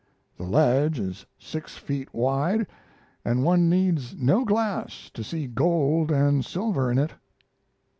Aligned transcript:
The 0.35 0.45
ledge 0.45 0.97
is 0.97 1.27
six 1.37 1.77
feet 1.77 2.11
wide, 2.11 2.65
and 3.23 3.43
one 3.43 3.69
needs 3.69 4.15
no 4.17 4.43
glass 4.45 5.11
to 5.13 5.23
see 5.23 5.45
gold 5.45 6.11
and 6.11 6.43
silver 6.43 6.89
in 6.89 6.97
it.... 6.97 7.11